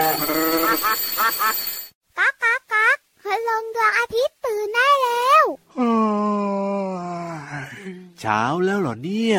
[0.00, 5.44] ก๊ากก๊ากก๊ากคืลงดวงอาทิตย์ตื่นได้แล้ว
[8.20, 9.38] เช้าแล้วเหรอเนี่ย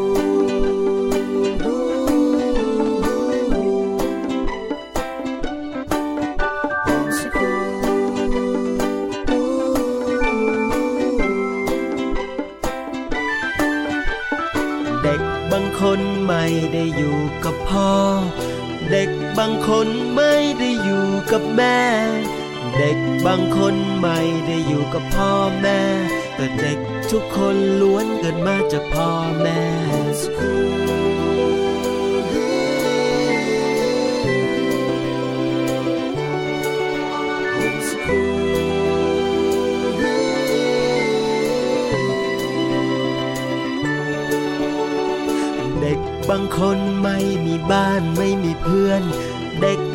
[21.31, 21.81] กับแม่
[22.77, 25.79] เด็กบางคนไม่ได้อยู่กับพ่อแม่
[26.35, 26.79] แต่เด็ก
[27.11, 29.09] ทุกคนล้วนเกิดมาจากพ่อ
[29.41, 29.59] แม่
[45.81, 49.03] เด็กบางคนไม่มีบ้านไม่มีเพื่อน
[49.61, 49.79] เด็ก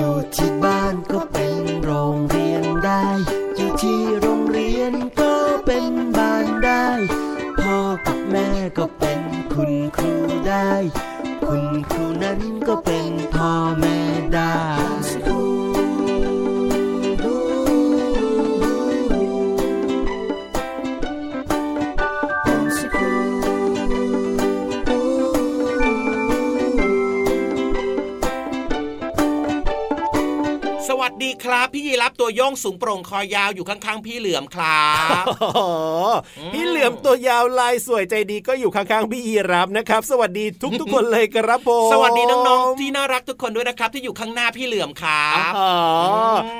[0.00, 0.69] อยู่
[31.72, 34.88] พี่ยีรับ โยงสูงโปร่งคอยาวอยู่ข้างๆพี่เหลือมครั
[35.22, 35.60] บโอ้โห
[36.52, 40.44] พี่เหลือมตัวยาวลายสวยใจดีก็อยู่ข้างๆพี่ยีรับนะครับ สวัสดี
[40.80, 45.72] ทุกๆคนเลยครับผมสวัสดีน้องๆที่น่ารักทุกคนด้วยนะครับ ที่อยู่ข้างหน้าพี่เหลือมครับอ๋อ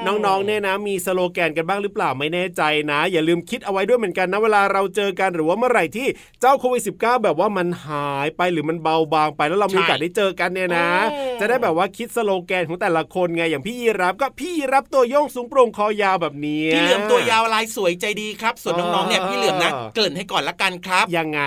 [0.06, 6.06] น้องๆเนี่ยนะ มีสโลแกนกันบ้างหรือเปล่าไม่แน่ใจนะ อย่าลืมคิดเอาไว้ด้วยเหมือนกันนะเวลาเราเจอกันหรือว่าเมื่อไหร่ที่
[6.40, 10.88] เจ้าโควิด -19 แบบว่ามันหายไปหรือมันเบาบางไปแล้วเรามีโอกาสได้เจอกันเนี่ยนะ
[11.40, 21.40] จะได้แบบว่าคิดสโลแกนของแต่ละคนไงอย่างพี่ยีรับก็พี่ยีรับตัวโยงสูงโปร่งคอยาวแบบนี้พี่เหลือมตัวยาวลายสวยใจดีครับ ส่วนน้องๆเนี่ยอ๋อพี่เหลือมนะเกริ่นให้ก่อนละกันครับ ยังไง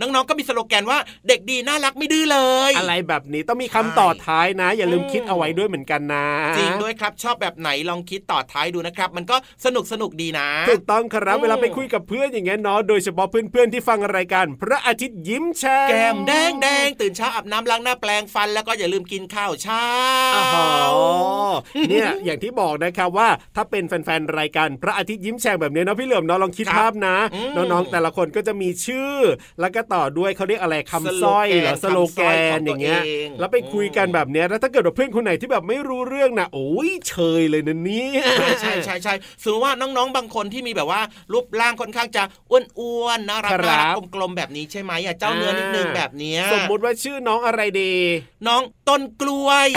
[0.00, 0.98] น้องๆก็มีสโลแกนว่า
[1.28, 2.38] เด็กดีน่ารักไม่ดื้อเล
[2.70, 6.26] ย อะไรแบบนี้ต้องมีคำต่อท้ายนะ อย่าลืมอืมคิดเอาไว้ด้วยเหมือนกันนะ
[6.58, 19.86] จริงด้วยครับชอบแบบไหนลองคิดต่อท้ายดูนะครับ มันก็สนุกสนุกดีนะถูกต้องครับอืมเวลาไปคุยกับเพื่อนอย่างเงี้ยเนาะโดยเฉพาะเพื่อนๆที่ฟังรายการ พระอาทิตย์ยิ้มแฉ่งแก้มแดงแดงตื่นเช้าอาบน้ำล้างหน้าแปลงฟัน แล้วก็อย่าลืมกินข้าวเช้า
[20.36, 20.96] อ้าว
[21.88, 23.28] เนี่ยอย่างที่บอกนะนะครับว่า
[23.58, 29.14] ถ้าเป็นแฟนๆรายการพระอาทิตย์ยิ้มแฉ่งแบบนี้เนาะพี่เหลือมเนาะลองคิดครับภาพนะอืมน้องๆแต่ละคนก็จะมีชื่อ
[29.60, 32.22] แล้วก็ต่อด้วยเขาเรียกอะไรคำสร้อยเหรอสสโลโลแกแก
[32.56, 41.00] นนอย่างเงี้ยของตัวเองแล้วไปคุยกันแบบเนี้ยแล้วถ้าเกิดว่าเพื่อนคนไหนที่แบบไม่รู้เรื่องนะโอ้ยเชยเลยนะเนี่ยใช่ใช่ใช่ใช่สมมติว่าน้องๆ บางคนที่มีแบบว่า
[41.32, 47.92] รูปร่างค่อนข้างจะอ้วนๆน่ารักครับน่ารักกลมๆแบบนี้ใช่ไหมอะเจ้าเนื้อนิดนึงแบบเนี้ยสมมุติว่าชื่อน้องอะไรดี
[48.48, 49.68] น้องต้นกล้วย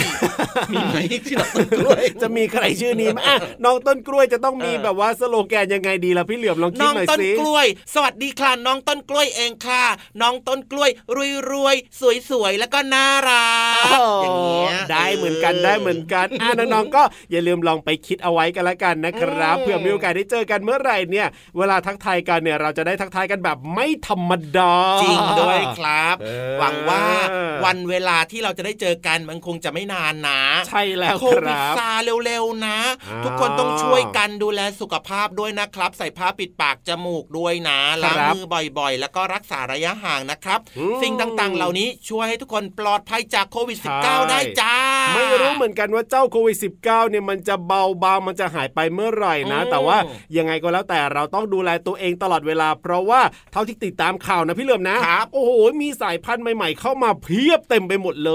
[0.71, 9.83] มีไหมชื่อน้องต้นกล้วย จะมีใครชื่อนี้ไหมอะน้องต้นกล้วยจะต้องมีเออแบบว่าสโลแกนยังไงดีล่ะพี่เหลือมลองคิน้ดองหน่อยต้นสิกล้วย สวัสดีค่ะน้องต้นกล้วยเองค่ะ
[10.21, 21.27] น้องต้นกล้วยรวยรวยสวยสวยๆแล้วก็น่ารักโอ้อย่างเงี้ยได้เหมือนกันได้เหมือนกันอะน้องๆก็อย่าลืมลองไปคิดเอาไว้กันละกันนะครับอืมเผื่อมีโอกาสได้เจอกันเมื่อไหร่เนี่ย
[21.57, 27.03] เวลาทักทายกันเนี่ยเราจะได้ทักทายกันแบบไม่ธรรมดาจริงด้วยครับเออหวังว่า
[27.65, 31.89] วันเวลาที่เราจะได้เจอกันมันคงจะไม่นานนะ ใช่แล้วโคควิดรับซา
[32.25, 32.77] เร็วๆนะ
[33.09, 38.45] อ่าทุกคนต้องช่วยกันดูแลสุขภาพด้วยนะครับ ใส่ผ้าปิดปากจมูกด้วยนะล้างครับมือ
[38.79, 44.75] บ่อยๆ แล้วก็รักษาระยะห่างนะครับอืมสิ่งต่างๆ เหล่านี้ช่วยให้ทุกคนปลอดภัยจากโควิดใช่ -19 ได้จ้า
[45.15, 49.97] ไม่รู้เหมือนกันว่าเจ้าโควิด -19 เนี่ยมันจะเบาบางมันจะหายไปเมื่อไหร่นะอืมแต่ว่า
[50.37, 53.21] ยังไงก็แล้วแต่เราต้องดูแลตัวเองตลอดเวลา เพราะว่า
[53.51, 55.51] เท่าที่ติดตามข่าวนะพี่เหลิมนะครับโอ้โห
[55.81, 58.33] มีสายพันธุ์ใหม่ ๆ เข้ามาเพียบเต็มไปหมดเล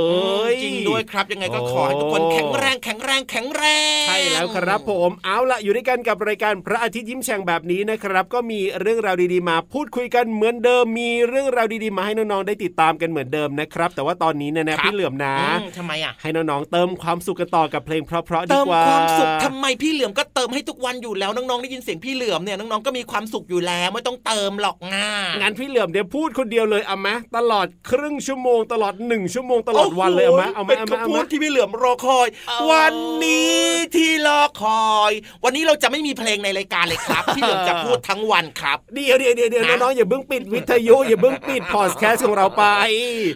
[0.51, 3.65] ย จริงด้วยครับยังไงก็โอ้ขอให้ทุกคนแข็งแรงแข็งแรงแข็งแร
[4.05, 32.95] งใช่แล้วครับผมเอาละอยู่ด้วยกันกับรายการพระอาทิตย์ยิ้มแฉ่งแบบนี้นะครับ ก็มีเรื่องราวดีๆมาพูดคุยกันเหมือนเดิมมีเรื่องราวดีๆมาให้น้องๆได้ติดตามกันเหมือนเดิมนะครับ แต่ว่าตอนนี้เนี่ยนะพี่เหลือมนะอืมทำไมอะให้น้องๆเติมความสุขกันต่อกับเพลงเพราะๆดีเติมกว่าความสุขทำไมพี่เหลือมก็เติมให้ทุกวันอยู่แล้วน้องๆได้ยินเสียงพี่เหลือมเนี่ยน้องๆก็มีความสุขอยู่แล้วไม่ต้องเติมหรอกง่างั้นพี่เหลือมเดี๋ยวพูดคนเดียวเลยเอาไหมตลอดครึ่งชั่วโมงตลอดหนึ่งชั่วโมงตลอดวันเลยเอาไหมเอาไหมเป็นเอาไหมเอาคำไหพูมดที่พี่เหลือมรอคอยเอาวัน
[33.25, 33.61] นี้
[33.97, 34.96] ที่รอคอย
[35.45, 42.65] วันนี้เราจะไม่มีเพลงในรายการเลยครับ พี่เหลือมจะพูดทั้งวันครับเดี๋ยวเดี๋ยวเดี๋ยวเดี๋ยวฮะน้องๆอย่าเพิ่งปิดวิทยุอย่าเพิ่งปิดพอดแคสต์ของเราไป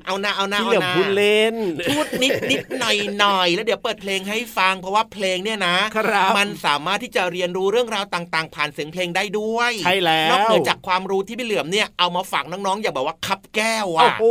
[0.06, 1.54] เอาหน้าเอาหน้าพี่เอาเหลือมหน้าพูดเล่น
[1.90, 14.24] พูดนิดนิดหน่อยหน่อยแล้วเดี๋ยวเปิดเพลงให้ฟังเพราะว่าเพลงเนี่ยนะครับมันสามารถที่จะเรียนรู้เรื่องราวต่าง ๆ ผ่านเสียงเพลงได้ด้วยใช่แล้วนอกเหนือจากความรู้ที่พี่เหลือมเนี่ยเอามาฝากน้องๆอย่าบอกว่าคับแก้วโอ้อะโห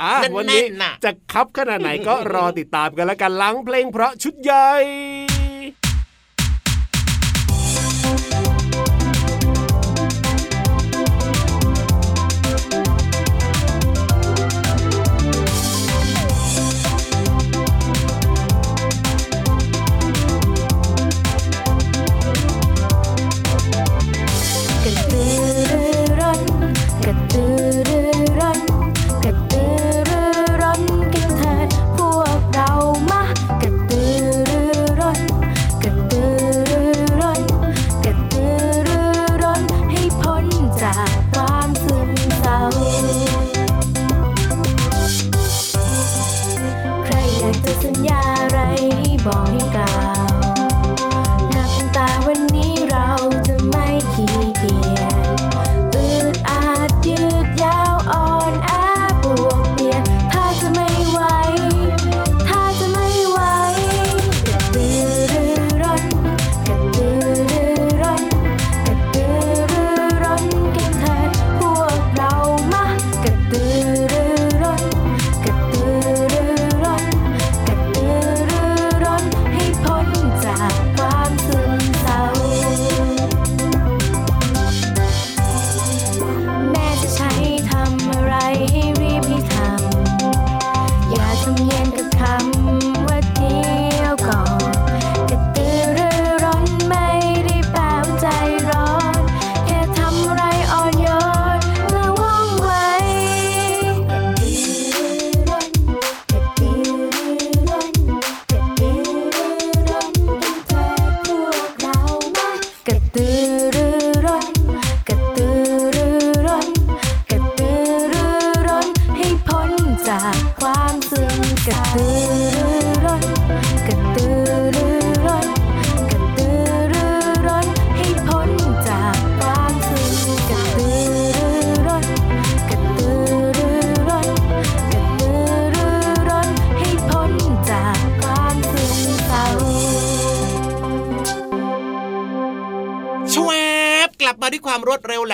[0.00, 5.43] อะแน่นๆวันนี้น่ะจะคับขนาดไหนก็รอติดตามกันแล้วกันหลังเพลงเพราะชุดใหญ่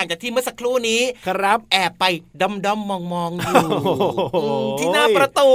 [0.01, 2.05] ลังจากที่เมื่อสักครู่นี้ครับ แอบไป
[2.41, 3.95] ดำดำมองมองๆอยู่โอ้
[4.31, 5.49] โหอืมที่หน้าประตู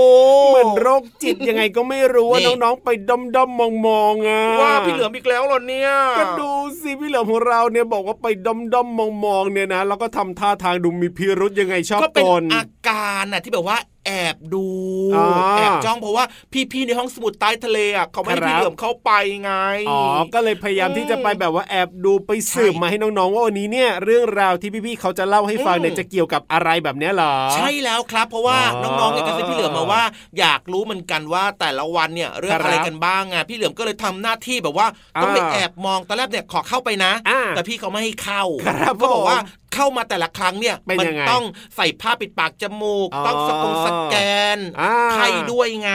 [0.50, 6.50] เหมือนโรคจิตยังไงก็ไม่รู้ว่านี่น้องๆไปดมดมมองมองๆอะว่าพี่เหลือมอีกแล้วเหรอเนี่ยก็ดู
[6.80, 13.76] สิพี่เหลือมของเราเนี่ยบอกว่าไปดมดมมองมองๆเนี่ยนะแล้วก็ทำท่าทางดูมีพิรุษยังไงชอบก็เป็นกลอาการน่ะที่แบบว่า
[14.06, 14.66] แอบดู
[15.14, 15.26] อ่า
[15.58, 16.25] แอบจ้องเพราะว่า
[16.72, 19.10] พี่ๆในห้องสมุดใต้ทะเลอะเขาไม่ให้ครับพี่เหลือมเข้าไป
[19.42, 19.52] ไง
[19.90, 20.00] อ๋อ
[20.34, 30.02] ก็เลยพยายามอืมที่จะไปแบบว่าแอบดูไปสืบใช่มาให้น้องๆว่าวันนี้เนี่ยเรื่องราวที่พี่ๆเขาจะเล่าให้ฟังอืมเนี่ยจะเกี่ยวกับอะไรแบบเนี้ยเหรอ ใช่แล้วครับเพราะว่าอ๋อน้องๆเนี่ยกระซิบพี่เหลือมมาว่า
[30.38, 34.86] อยากรู้เหมือนกันว่าแต่ละวันเนี่ยเรื่องครับอะไรกันบ้างอะพี่เหลือมก็เลยทำหน้าที่แบบว่า
[35.22, 41.45] ต้องไปอ่าแอบมองตอนแรกเนี่ยขอเข้าไปนะอ่าแต่พี่เขาไม่ให้เข้าครับก็บอกว่าผม เข้ามาแต่ละครั้งเนี่ยเป็นมัยังไงต้อง
[41.76, 44.16] ใส่ผ้าปิดปากจมูกอ๋อต้องสกงสแก
[44.56, 45.92] นอ่าไข้ด้วยไง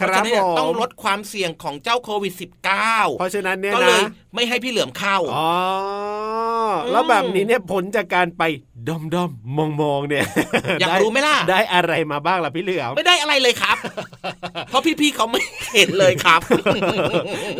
[0.00, 2.34] พรับราะฉะนั้นเนี่ยผมต้องลดความเสี่ยงของเจ้าโควิด
[2.76, 4.02] -19 เพราะฉะนั้นเนี่ยก็เลนะย
[4.34, 5.52] ไม่ให้พี่เหลือมเข้าอ๋อ
[6.90, 8.42] แล้วแบบนี้เนี่ยผลจากการไป
[8.88, 10.24] ดอมดอมมองมองๆเนี่ย
[10.80, 13.76] อยากด้รู้ไหมล่ะ ได้อะไรมาบ้างล่ะพี่เหลือมไม่ได้อะไรเลยครับ
[14.68, 15.40] เพราะพี่ๆเขาไม่
[15.74, 16.40] เห็นเลยครับ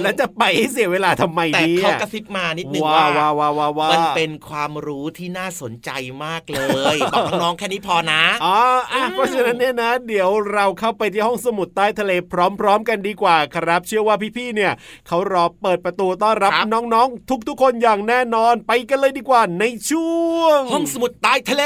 [0.02, 5.90] แล้วจะไปให้เสียเวลาทำไมแต่ดีเขาอะกระซิบมานิดนึงว้าว่าว้าวว้าวว้าวมันเป็นความรู้ที่น่าสนใจ
[6.24, 6.60] มากเล
[6.94, 8.56] ยบอกน้องๆแค่นี้พอนะอ๋อ
[8.92, 14.72] อะเพราะฉะนั้นเนี่ยนะ เดี๋ยวเราเข้าไปที่ห้องสมุดใต้ทะเลพร้อม ๆ กันดีกว่าครับ เชื่อว่าพี่ๆเนี่ย
[15.08, 21.64] เขารอเปิดประตูต้อนรับครับน้องๆ ทุกๆคนอย่างแน่นอนไปกันเลยดีกว่าในช่วง ห้องสมุดใต้ทะเล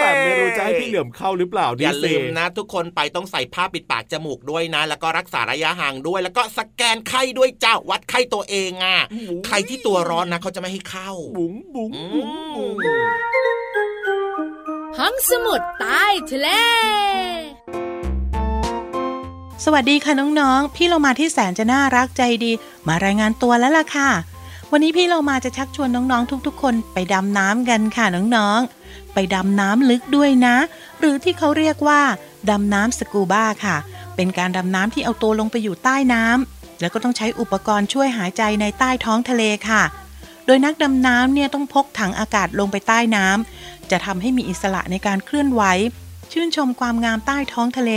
[0.00, 8.98] แต่ไม่รู้จะให้พี่เหลือมเข้าหรือเปล่าอย่าสิลืมนะ ทุกคนไปต้องใส่ผ้าปิดปากจมูกด้วยนะ แล้วก็รักษาระยะห่างด้วย แล้วก็สแกนไข้ด้วยจ้าวัดไข้ตัวเองอะ
[9.46, 13.14] ใครที่ตัวร้อนนะเขาจะไม่ให้เข้า บุ๋งบุ๋งอืบุ๋งบุ๋งม
[14.98, 16.48] ห้องสมุดใต้ทะเล
[19.64, 22.52] สวัสดีค่ะน้องๆ พี่เรามาที่แสนจะน่ารักใจดี
[22.88, 24.10] มารายงานตัวแล้วล่ะค่ะ
[24.72, 28.06] วันนี้พี่เรามาจะชักชวนน้องๆทุกๆ คนไปดำน้ำกันค่ะ
[28.36, 30.56] น้องๆ ไปดำน้ำลึกด้วยนะ
[31.00, 32.00] หรือที่เขาเรียกว่า
[32.50, 33.76] ดำน้ำสกูบ้าค่ะ
[34.16, 39.82] เป็นการดำน้ำที่เอาตัวลงไปอยู่ใต้น้ำแล้วก็ต้องใช้อุปกรณ์ช่วยหายใจในใต้ท้องทะเลค่ะ
[40.46, 45.62] โดยนักดำน้ำเนี่ยต้องพกถังอากาศลงไปใต้น้ำจะทำให้มีอิสระในการเคลื่อนไหว
[46.32, 47.90] ชื่นชมความงามใต้ท้องทะเล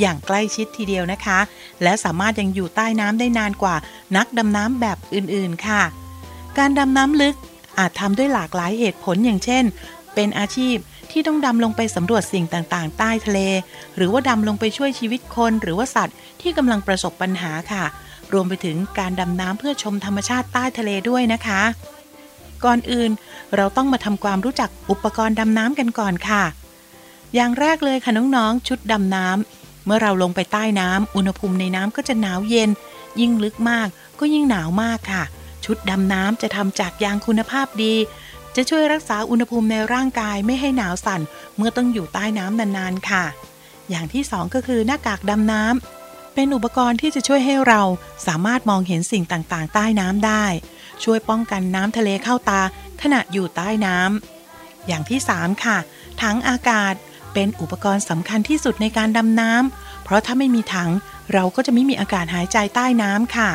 [0.00, 1.38] อย่างใกล้ชิดทีเดียวนะคะ
[1.82, 3.76] และสามารถยังอยู่ใต้น้ำได้นานกว่า
[4.16, 5.82] นักดำน้ำแบบอื่นๆค่ะ
[6.58, 7.36] การดำน้ำลึก
[7.78, 9.64] อาจทำด้วยหลากหลายเหตุผลอย่างเช่น
[10.14, 10.76] เป็นอาชีพ
[11.10, 13.40] ที่ต้องดำลงไปสำรวจสิ่งต่างๆ ใต้ทะเล
[13.96, 17.84] หรือว่าดำลงไปช่วยชีวิตคนหรือว่าสัตว์ที่กำลังประสบปัญหาค่ะ
[18.32, 21.62] รวมไปถึงการดำน้ำเพื่อชมธรรมชาติใต้ทะเลด้วยนะคะ
[22.64, 23.10] ก่อนอื่น
[23.56, 26.44] เราต้องมาทำความรู้จักอุปกรณ์ดำน้ำกันก่อนค่ะ
[27.34, 32.70] อย่างแรกเลยค่ะน้องๆ ชุดดำน้ำเมื่อเราลงไปใต้น้ำอุณหภูมิในน้ำก็จะหนาวเย็น
[33.20, 33.88] ยิ่งลึกมาก
[34.20, 35.24] ก็ยิ่งหนาวมากค่ะ
[35.64, 37.94] ชุดดำน้ำจะทำจากยางคุณภาพดี
[38.56, 41.20] จะช่วยรักษาอุณหภูมิในร่างกายไม่ให้หนาวสั่น
[41.56, 43.24] เมื่อต้องอยู่ใต้น้ำนานๆค่ะ
[43.90, 47.82] อย่างที่สองก็คือหน้ากากดำน้ำเป็นอุปกรณ์ที่จะช่วยให้เรา
[48.26, 50.44] สามารถมองเห็นสิ่งต่างๆ ใต้น้ำได้
[51.04, 52.60] ช่วยป้องกันน้ำทะเลเข้าตา
[53.02, 55.78] ขณะอยู่ใต้น้ำอย่างที่ 3 ค่ะ
[56.22, 56.94] ถังอากาศ
[57.34, 60.90] เป็นอุปกรณ์สำคัญที่สุดในการดำน้ำเพราะถ้าไม่มีถัง
[61.32, 63.50] เราก็จะไม่มีอากาศหายใจใต้น้ำค่ะ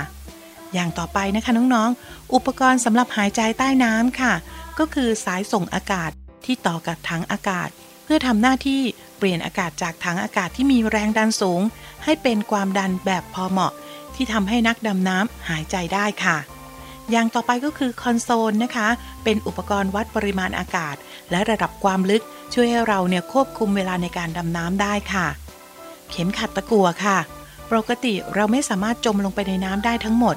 [0.73, 4.33] อย่างต่อไปนะคะน้องๆ อุปกรณ์สำหรับหายใจใต้น้ำค่ะ
[4.79, 6.09] ก็คือสายส่งอากาศ
[6.45, 7.69] ที่ต่อกับถังอากาศ
[8.03, 8.81] เพื่อทำหน้าที่
[9.17, 11.61] เปลี่ยนอากาศจากถังอากาศที่มีแรงดันสูง
[12.03, 13.73] ให้เป็นความดันแบบพอเหมาะ
[14.15, 16.37] ที่ทำให้นักดำน้ำหายใจได้ค่ะ
[17.11, 18.87] อย่างต่อไปก็คือคอนโซลนะคะ
[19.23, 20.95] เป็นอุปกรณ์วัดปริมาณอากาศ
[21.31, 22.23] และระดับความลึก
[22.53, 25.27] ช่วยให้เราเนี่ยควบคุมเวลาในการดำน้ำได้ค่ะ
[26.11, 27.17] เข็มขัดตะกั่วค่ะ
[27.71, 30.35] ปกติเราไม่สามารถจมลงไปในน้ำได้ทั้งหมด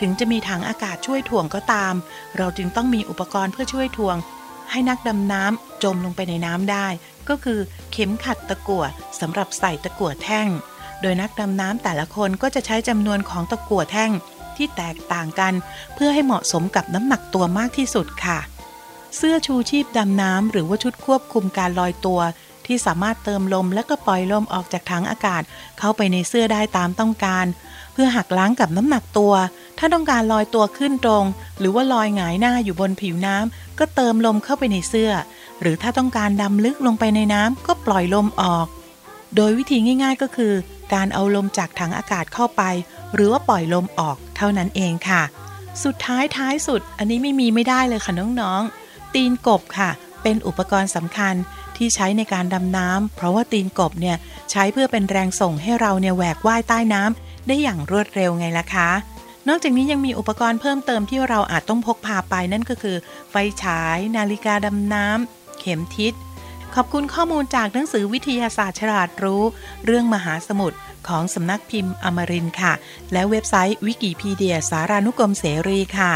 [0.00, 1.94] ถึงจะมีถังอากาศช่วยถ่วงก็ตาม
[2.36, 4.16] เราจึงต้องมีอุปกรณ์เพื่อช่วยถ่วง
[4.70, 6.86] ให้นักดำน้ำจมลงไปในน้ำได้
[7.28, 7.58] ก็คือ
[7.92, 8.84] เข็มขัดตะกั่ว
[9.20, 10.48] สำหรับใส่ตะกั่วแท่ง
[11.02, 14.12] โดยนักดำน้ำแต่ละคนก็จะใช้จำนวนของตะกั่วแท่ง
[14.56, 15.52] ที่แตกต่างกัน
[15.94, 18.38] เพื่อให้เหมาะสมกับน้ำหนักตัวมากที่สุดค่ะ
[19.16, 22.20] เสื้อชูชีพดำน้ำหรือว่าชุดควบคุมการลอยตัว
[22.66, 25.42] ที่สามารถเติมลมและก็ปล่อยลมออกจากถังอากาศ
[25.78, 27.46] เข้าไปในเสื้อได้ตามต้องการ
[28.02, 29.32] พื่อหักล้างกับน้ำหนักตัว
[29.78, 31.24] ถ้าต้องการลอยตัวขึ้นตรง
[31.58, 35.12] หรือว่าลอยหงายหน้าอยู่บนผิวน้ำก็เติมลมเข้าไปในเสื้อ
[35.60, 38.66] หรือถ้าต้องการดำลึกลงไปในน้ำก็ปล่อยลมออก
[39.36, 40.52] โดยวิธีง่าย ๆก็คือ
[40.94, 42.62] การเอาลมจากถังอากาศเข้าไป
[43.14, 45.22] หรือว่าปล่อยลมออกเท่านั้นเองค่ะ
[45.84, 49.90] สุดท้ายท้ายสุด อันนี้ไม่มีไม่ได้เลยค่ะน้องๆ ตีนกบค่ะ
[50.22, 51.34] เป็นอุปกรณ์สำคัญ
[51.76, 54.16] ที่ใช้ในการดำน้ำเพราะว่าตีนกบเนี่ย
[54.50, 58.90] ใช้เพื่อเป็นแรงส่งให้เราเนี่ยแหวกว่ายใต้น้ำ ได้อย่างรวดเร็วไงล่ะคะ
[59.48, 62.96] นอกจากนี้ยังมีอุปกรณ์เพิ่มเติมที่เราอาจต้องพกพาไปนั่นก็คือ
[63.30, 66.12] ไฟฉาย นาฬิกาดำน้ำ เข็มทิศ
[66.74, 69.42] ขอบคุณข้อมูลจากหนังสือวิทยาศาสตร์ฉลาดรู้
[69.84, 70.78] เรื่องมหาสมุทร
[71.08, 72.72] ของสำนักพิมพ์อมรินค่ะ
[73.12, 76.12] และเว็บไซต์วิกิพีเดียสารานุกรมเสรีค่ะ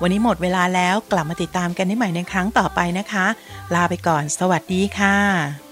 [0.00, 3.26] วันนี้หมดเวลาแล้วกลับมาติดตามกันได้ใหม่ในครั้งต่อไปนะคะ
[3.74, 5.71] ลาไปก่อน สวัสดีค่ะ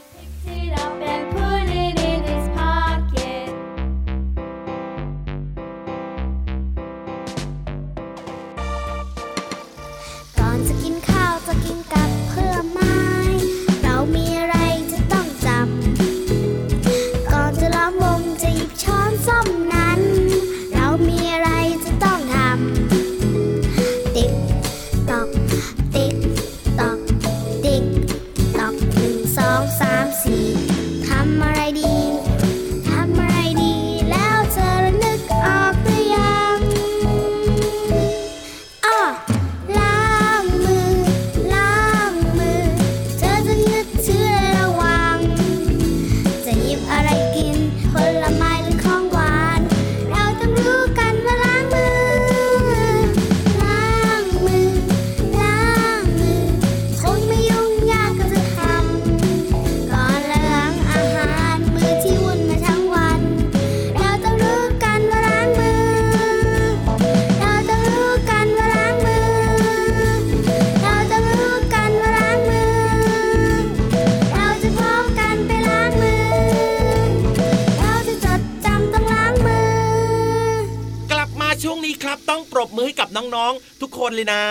[83.37, 84.43] น้องๆ ทุกคนเลยนะ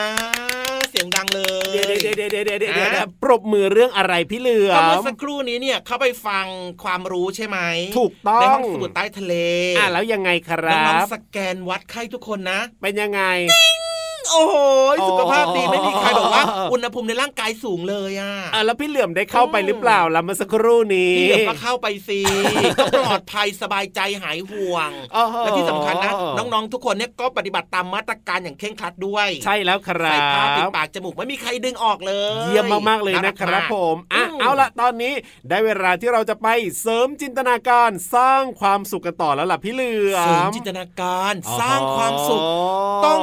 [0.89, 6.45] เสียงดังเลยเดี๋ยวเดี๋ยวเดี๋ยวเดี๋ยวเดี๋ยวเดี๋ยวเดี๋ยวอะปรบมือเรื่องอะไรพี่เหลือก็เมื่อมสักครู่นี้เนี่ยเขาไปฟัง
[6.83, 7.57] ความรู้ใช่ไหม
[7.97, 9.33] ถูกต้องในห้องสมุดใต้ทะเล
[9.77, 13.21] อะแล้วยังไงครัน้องบๆสแกนวัดไข้ทุกคนนะ เป็นยังไง
[14.31, 14.55] โอ้โห
[15.07, 22.19] สุขภาพดีอ๋อไม่มีใครบอกว่า อุณหภูมิในร่างกายสูงเลยอะอะแล้วพี่เหลือมได้เข้าไปหรือเปล่าล่ะเมื่อสักครู่นี้พี่เหลือก็เข้าไปสิ
[22.79, 35.13] ก็ปลอดภัยสบายใจหายห่วงอ๋อและที่สำคัญนะน้องๆทุกคนเนี่ยก็ปฏิบัติตามมาตรการอย่างเคร่งครัดด้วย ใช่แล้วครัใส่ผ้าปิดบปากจมูกไม่มีใครดึงออกเลย เยี่ยมมากๆเลยนะครับผมอะ เอาละตอนนี้
[35.49, 36.47] ได้เวลาที่เราจะไป
[36.81, 42.41] เสริมจินตนาการสร้างความสุขกันต่อแล้วล่ะพี่เหลือเสริมมจินตนาการสร้างความสุข
[43.05, 43.21] ต้อง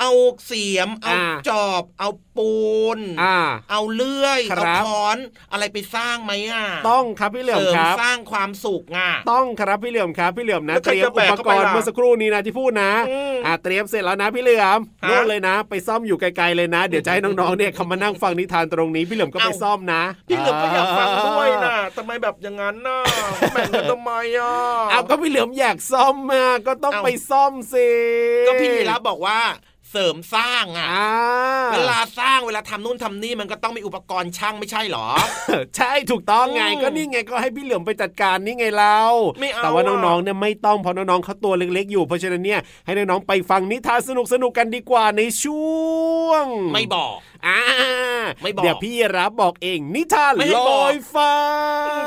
[0.00, 0.12] เอา
[0.46, 2.08] เสียมเอาอ่าจอบเอา
[2.38, 2.56] ปู
[2.96, 3.36] น อ่า
[3.70, 5.18] เอาเลื่อยครัเอาบค้อน
[5.52, 22.98] อะไรไปสร้างไหมอะ ต้องครับพี่เหลือมเสริมครับ สร้างความสุขอะ ต้องครับพี่เหลือมครับ พี่เหลือมนะแล้วใครเตรียมจะแบอุกปเข้ากไปรณ์ล่ะเมื่อสักครู่นี้นะที่พูดนะอืมอ่า เตรียมเสร็จแล้วนะพี่เหลือมฮะโน่นเลยนะ ไปซ่อมอยู่ไกลๆเลยนะ เดี๋ยวจะให้น้องๆเนี่ยเขามานั่งฟังนิทานตรงนี้ พี่เหลือมก็ไปเอ้าซ่อมนะ พี่เหลือมก็อยากฟังด้วยนะทำไมแบบอย่างนั้นน่ะ
[23.52, 24.54] แบ่งกันทำไมอะ
[24.90, 27.88] เอาก็พี่เหลือมอยากซ่อมมาก็ต้องเอ้าไปซ่อมสิ
[28.46, 29.38] ก็พี่ยีรับบอกว่า
[29.90, 31.10] เสริมสร้างอะอ่า
[31.72, 35.06] เวลาสร้างเวลาทำนู่นทำนี่มันก็ต้องมีอุปกรณ์ช่างไม่ใช่หรอ
[35.76, 39.00] ใช่ถูกต้องไงอืมก็นี่ไงก็ให้พี่เหลือมไปจัดการนี่ไงเรา
[39.40, 44.10] ไม่เอาแต่ว่าอะน้องๆเนี่ยไม่ต้องเพราะน้องๆเขาตัวเล็กๆอยู่เพราะฉะนั้นเนี่ยให้น้องๆไปฟังนิทานส
[44.42, 45.66] นุกๆกันดีกว่าในช่
[46.24, 47.60] วง ไม่บอกอ่า
[48.42, 51.32] ไม่บอกเดี๋ยวพี่รับบอกเองนิทานไม่ให้ลบอกอยฟ้า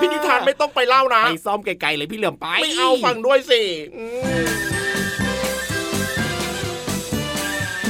[0.02, 3.62] พี่นิทานไม่ต้องไปเล่านะไปซ่อมไกลๆเลยพี่เหลือมไปไม่เอาฟังด้วยสิ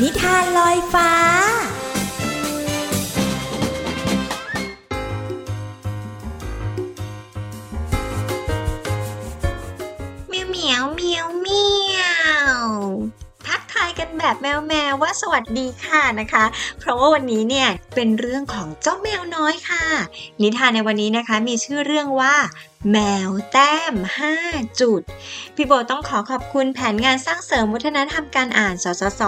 [0.01, 1.11] นิทานลอยฟ้า
[10.29, 11.65] เมียวเมียวเมียวเมี
[11.97, 12.01] ย
[12.53, 12.57] ว
[13.47, 16.45] ทักทายกันแบบแมวแมวว่าสวัสดีค่ะนะคะ
[16.79, 19.85] เพราะว่าวันนี้เนี่ยเป็นเรื่องของเจ้าแมวน้อยค่ะ
[20.41, 22.35] นิทานในวันนี้นะคะมีชื่อเรื่องว่า
[22.89, 23.95] แมวแต้ม
[24.37, 25.01] 5 จุด
[25.55, 29.21] พี่โบต้องขอขอบคุณแผนงานสร้างเสริมวัฒนธรรมการอ่านสสส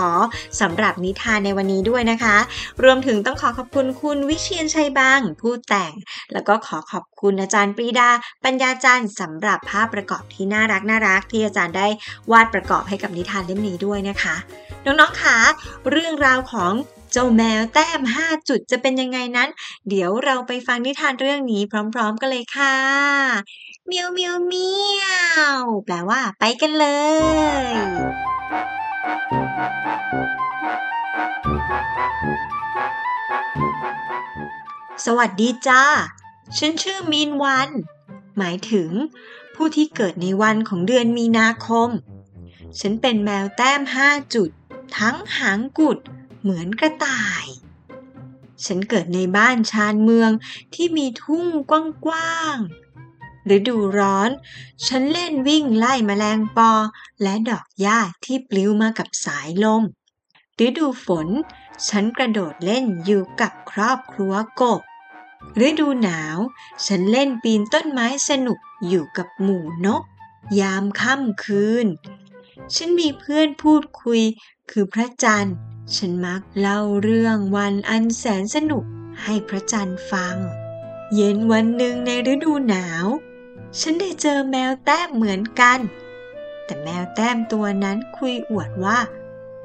[0.61, 2.37] สำหรับนิทานในวันนี้ด้วยนะคะ
[2.83, 5.93] รวมถึงต้องขอขอบคุณคุณวิเชียนชัยบางผู้แต่ง
[6.33, 8.09] แล้วก็ขอขอบคุณอาจารย์ปรีดา
[8.43, 11.87] ปัญญาจันทร์สำหรับภาพประกอบที่น่ารักน่ารักที่อาจารย์ได้
[12.31, 14.35] วาดประกอบให้กับนิทานเล่มนี้ด้วยนะคะ
[14.85, 15.37] น้องๆคะ
[15.89, 16.73] เรื่องราวของ
[17.15, 19.49] เจ้าแมวแต้ม 5 จุดจะเป็นยังไงนั้น
[19.89, 21.62] เดี๋ยวเราไปฟังนิทานเรื่องนี้
[21.93, 22.78] พร้อม ๆ กันเลยค่ะ
[23.88, 25.06] เมียวเมียวเมีย
[25.60, 26.86] วแปลว่า ไปกันเล
[27.71, 27.73] ย
[35.06, 35.84] สวัสดีจ้า
[36.58, 37.69] ฉันชื่อมีนวัน
[38.38, 38.89] หมายถึง
[39.56, 41.89] ผู้ที่เกิดในวันของเดือนมีนาคม
[42.80, 44.49] ฉันเป็นแมวแต้มห้าจุด
[44.99, 45.99] ทั้งหางกุด
[46.43, 47.45] เหมือนกระต่าย
[48.65, 50.32] ฉันเกิดในบ้านชานเมือง
[50.73, 51.47] ที่มีทุ่ง
[52.06, 54.29] กว้างๆหรือดูร้อน
[54.88, 56.71] ฉันเล่นวิ่งไล่มแมลงปอ
[57.21, 59.84] และดอกหญ้าที่ปลิวมากับสายลม
[60.56, 61.27] หรือดูฝน
[61.88, 64.82] ฉันกระโดดเล่นอยู่กับครอบครัวกบ
[65.60, 66.38] อดูหนาว
[66.86, 70.03] ฉันเล่นปีนต้นไม้สนุกอยู่กับหมู่นก
[70.60, 71.88] ยามค่ำคืน
[72.75, 74.21] ฉันมีเพื่อนพูดคุย
[74.71, 75.58] คือพระจันทร์
[75.96, 78.84] ฉันมักเล่าเรื่องวันอันแสนสนุก
[79.24, 80.36] ให้พระจันทร์ฟัง
[81.15, 83.06] เย็นวันหนึ่งในฤดูหนาว
[83.80, 85.80] ฉันได้เจอแมวแต้มเหมือนกัน
[86.65, 89.00] แต่แมวแต้มตัวนั้นคุยอวดว่า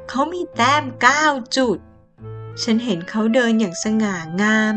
[0.09, 1.27] เขามีแต้มเก้า
[1.57, 1.79] จุด
[2.63, 4.75] ฉันเห็นเขาเดินอย่างสง่างาม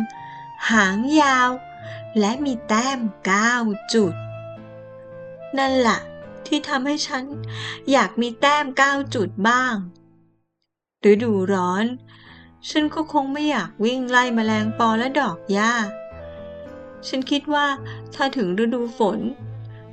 [0.71, 1.49] หางยาว
[2.19, 3.53] และมีแต้มเก้า
[3.93, 4.13] จุด
[5.57, 5.99] นั่นละ่ะ
[6.45, 7.23] ที่ทำให้ฉัน
[7.91, 9.75] อยากมีแต้มเก้าจุดบ้าง
[11.09, 11.85] ฤดูร้อน
[12.69, 15.73] ฉันก็คงไม่อยากวิ่งไล่แมลงปอและดอกหญ้า
[17.07, 17.67] ฉันคิดว่า
[18.15, 19.19] ถ้าถึงฤดูฝน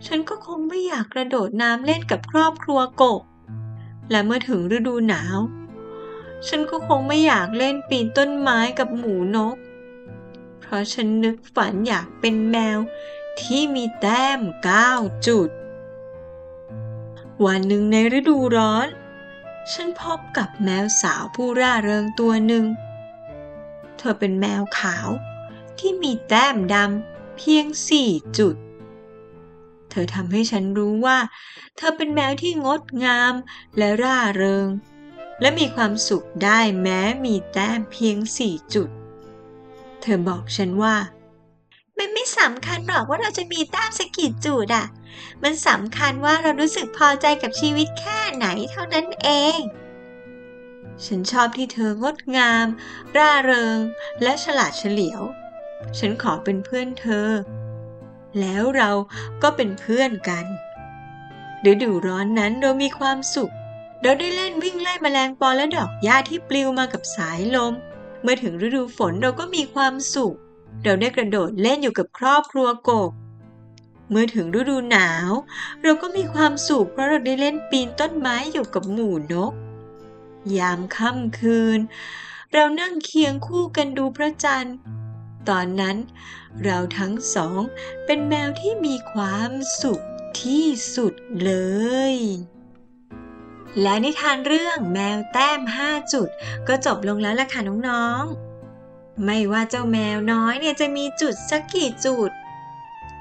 [0.06, 3.22] ฉันก็คงไม่อยากกระโดดน้ำเล่นกับครอบครัวกบ
[4.10, 5.38] และเมื่อถึงฤดูหนาว
[6.46, 9.56] ฉันก็คงไม่อยากเล่นปีนต้นไม้กับหมูนก
[10.60, 12.78] เพราะฉันนึกฝันอยากเป็นแมว
[13.40, 15.48] ที่มีแต้มก้า9จุด
[17.44, 18.88] วันหนึ่งในฤดูร้อน
[19.72, 22.64] ฉันพบกับแมวสาวผู้ร่าเริงตัวหนึ่ง
[23.98, 25.08] เธอเป็นแมวขาว
[25.78, 28.56] ที่มีแต้มดำเพียงสี่จุด
[29.90, 31.18] เธอทำให้ฉันรู้ว่า
[31.76, 33.34] เธอเป็นแมวที่งดงาม
[33.76, 34.68] และร่าเริง
[35.40, 38.88] และมีความสุขได้แม้มีแต้มเพียงสี่จุด
[40.00, 40.96] เธอบอกฉันว่า
[41.98, 44.86] มันไม่สำคัญหรอกว่าเราจะมีแต้มสกิดจุดอะ
[45.42, 49.58] มันสำคัญว่าเรารู้สึกพอใจกับชีวิตแค่ไหนเท่านั้นเอง
[51.04, 52.66] ฉันชอบที่เธองดงาม
[53.16, 53.78] ร่าเริง
[54.22, 55.22] และฉลาดเฉลียว
[55.98, 57.28] ฉันขอเป็นเพื่อนเธอ
[58.40, 58.90] แล้วเรา
[59.42, 60.46] ก็เป็นเพื่อนกัน
[61.70, 63.52] ฤดูร้อนนั้นเรามีความสุข
[64.02, 67.72] เราได้เล่นวิ่งไล่แมลงปอและดอกหญ้าที่ปลิวมากับสายลม
[68.22, 70.36] เมื่อถึงฤดูฝนเราก็มีความสุข
[70.84, 73.10] เราได้กระโดดเล่นอยู่กับครอบครัวกบ
[74.10, 75.30] เมื่อถึงฤดูหนาว
[75.82, 79.52] เราก็มีความสุขเพราะเราได้เล่นปีนต้นไม้อยู่กับหมู่นก
[80.58, 81.80] ยามค่ำคืน
[82.52, 84.76] เรานั่งเคียงคู่กันดูพระจันทร์
[85.48, 85.96] ตอนนั้น
[86.64, 87.60] เราทั้งสอง
[88.04, 89.52] เป็นแมวที่มีความ
[89.82, 90.00] สุข
[90.40, 91.52] ที่สุดเล
[92.14, 92.16] ย
[93.80, 96.28] และนิทานเรื่องแมวแต้ม 5 จุด
[96.68, 98.47] ก็จบลงแล้วล่ะค่ะน้องๆ
[99.24, 102.30] ไม่ว่าเจ้าแมวน้อยเนี่ยจะมีจุดสักกี่จุด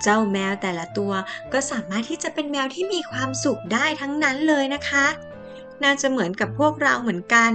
[0.04, 1.14] เจ้าแมวแต่ละตัว
[1.54, 5.06] ก็สามารถที่จะเป็นแมวที่มีความสุขได้ทั้งนั้นเลยนะคะ
[5.84, 7.52] น่าจะเหมือนกับพวกเราเหมือนกัน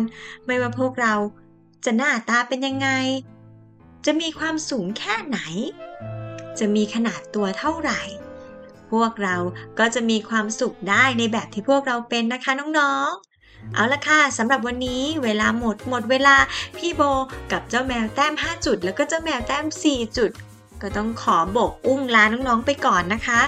[0.47, 1.15] ไม่ว่าพวกเรา
[1.85, 2.89] จะหน้าตาเป็นยังไง
[4.07, 5.39] จะมีความสูงแค่ไหน
[6.59, 8.01] จะมีขนาดตัวเท่าไหร่
[8.93, 9.37] พวกเรา
[9.79, 13.32] ก็จะมีความสุขได้ในแบบที่พวกเราเป็นนะคะน้องๆ
[13.75, 16.37] เอาละค่ะสำหรับวันนี้เวลาหมดหมดเวลา
[16.77, 17.03] พี่โบ
[17.53, 20.31] กับเจ้าแมวแต้ม 5 จุด แล้วก็เจ้าแมวแต้ม 4 จุด
[20.83, 23.41] ก็ต้องขอโบกอุ้งลาน้องๆไปก่อนนะคะ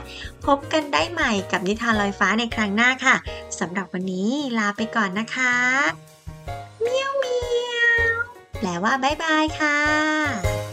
[0.46, 3.16] พบกันได้ใหม่กับนิทานลอยฟ้าในครั้งหน้าค่ะ
[3.59, 5.55] สำหรับวันนี้ลาไปก่อนนะคะ
[6.81, 7.38] เมียวเมี
[7.74, 7.81] ย
[8.12, 8.16] ว
[8.59, 10.63] แปลว่าบ๊ายบายค่ะ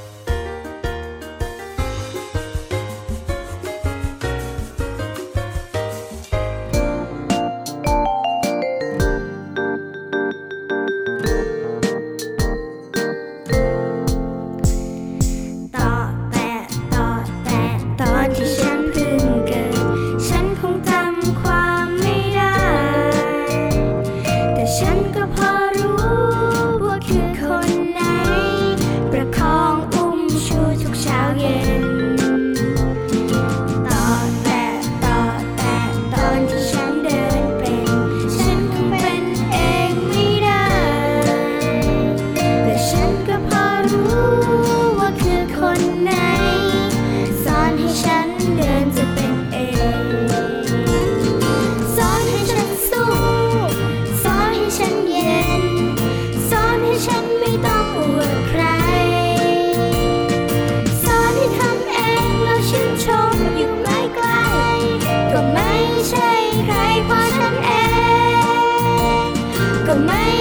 [69.92, 70.41] ก็ไม่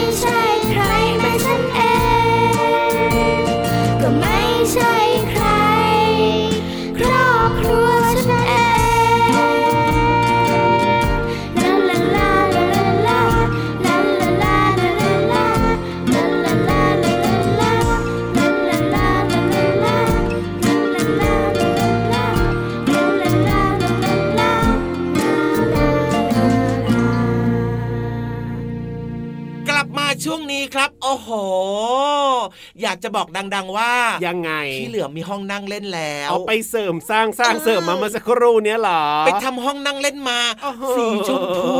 [33.04, 33.92] จะบอกดัง ๆ ว่า
[34.26, 41.79] ยังไงพี่เหลือมมีห้องนั่งเล่นแล้วเอาไปเสริมสร้างสร้างเสริมมาเมื่อสักครู่เนี้ยเหรอไปทำห้องนั่งเล่นมาโอ้โหสีชมพูท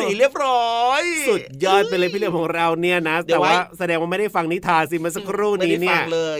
[0.00, 6.38] สีเรียบร้อย สุดยอดไปเลยพี่เหลือมของเราเนี่ยนะเดี๋แต่ยวไว้ว่าแสดงว่าไม่ได้ฟังนิทานสิเมื่อสักครู่ไม่นี้ได้เนี่ฟัยงเลย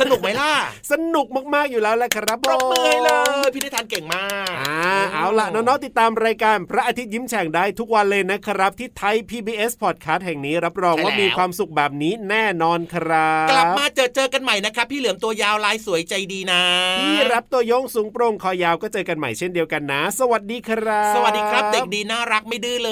[0.00, 0.52] สนุกไหมล่ะ
[0.92, 4.80] สนุกมากๆอยู่แล้วแหละครับปรบมือให้เลผมยพี่นิทานเก่งมากอ่า
[5.12, 16.62] เอาล่ะน้องๆติดตามรายการพระอาทิตย์ยิ้มแฉ่งได้ทุกวันเลยนะครับ ที่ไทย PBS Podcast แห่งนี้รับรองใช่ว่าแล้วมีความสุขแบบนี้แน่นอนครับกลับมาเจอเจอกันใหม่นะครับ พี่เหลือมตัวยาวลายสวยใจดีนะ
[17.00, 22.91] พี่รับตัวโยงสูงโปร่งคอยาวก็เจอกันใหม่เช่นเดียวกันนะ สวัสดีครับ สวัสดีครับเด็กดีน่ารักไม่ดื้อเล